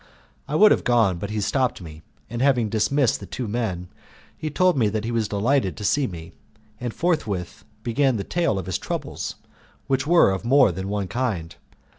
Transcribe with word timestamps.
I 0.47 0.55
would 0.55 0.71
have 0.71 0.83
gone, 0.83 1.19
but 1.19 1.29
he 1.29 1.39
stopped 1.39 1.79
me, 1.79 2.01
and 2.27 2.41
having 2.41 2.69
dismissed 2.69 3.19
the 3.19 3.27
two 3.27 3.47
men 3.47 3.87
he 4.35 4.49
told 4.49 4.75
me 4.75 4.89
that 4.89 5.03
he 5.05 5.11
was 5.11 5.27
delighted 5.27 5.77
to 5.77 5.83
see 5.83 6.07
me, 6.07 6.31
and 6.79 6.91
forthwith 6.91 7.63
began 7.83 8.15
the 8.17 8.23
tale 8.23 8.57
of 8.57 8.65
his 8.65 8.79
troubles, 8.79 9.35
which 9.85 10.07
were 10.07 10.31
of 10.31 10.43
more 10.43 10.71
than 10.71 10.87
one 10.89 11.07
kind. 11.07 11.55